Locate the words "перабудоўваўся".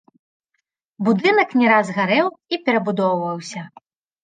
2.65-3.61